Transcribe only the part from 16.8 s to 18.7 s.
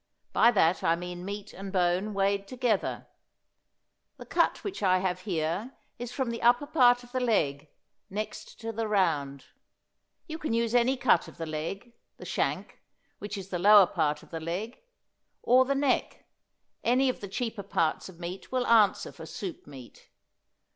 any of the cheaper parts of meat will